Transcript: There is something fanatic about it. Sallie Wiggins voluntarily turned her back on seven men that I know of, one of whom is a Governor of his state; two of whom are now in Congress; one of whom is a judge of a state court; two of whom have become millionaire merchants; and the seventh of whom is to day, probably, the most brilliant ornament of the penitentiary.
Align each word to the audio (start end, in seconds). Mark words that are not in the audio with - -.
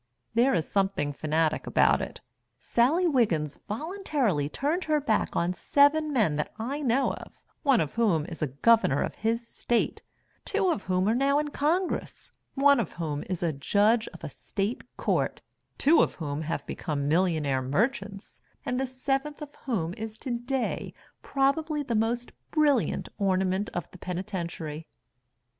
There 0.33 0.55
is 0.55 0.67
something 0.67 1.13
fanatic 1.13 1.67
about 1.67 2.01
it. 2.01 2.21
Sallie 2.57 3.07
Wiggins 3.07 3.59
voluntarily 3.67 4.49
turned 4.49 4.85
her 4.85 4.99
back 4.99 5.35
on 5.35 5.53
seven 5.53 6.11
men 6.11 6.37
that 6.37 6.51
I 6.57 6.81
know 6.81 7.13
of, 7.13 7.37
one 7.61 7.79
of 7.79 7.93
whom 7.93 8.25
is 8.25 8.41
a 8.41 8.47
Governor 8.47 9.03
of 9.03 9.13
his 9.13 9.47
state; 9.47 10.01
two 10.43 10.71
of 10.71 10.85
whom 10.85 11.07
are 11.07 11.13
now 11.13 11.37
in 11.37 11.49
Congress; 11.49 12.31
one 12.55 12.79
of 12.79 12.93
whom 12.93 13.23
is 13.29 13.43
a 13.43 13.53
judge 13.53 14.07
of 14.07 14.23
a 14.23 14.29
state 14.29 14.83
court; 14.97 15.39
two 15.77 16.01
of 16.01 16.15
whom 16.15 16.41
have 16.41 16.65
become 16.65 17.07
millionaire 17.07 17.61
merchants; 17.61 18.41
and 18.65 18.79
the 18.79 18.87
seventh 18.87 19.39
of 19.39 19.53
whom 19.67 19.93
is 19.93 20.17
to 20.17 20.31
day, 20.31 20.95
probably, 21.21 21.83
the 21.83 21.93
most 21.93 22.31
brilliant 22.49 23.07
ornament 23.19 23.69
of 23.75 23.87
the 23.91 23.99
penitentiary. 23.99 24.87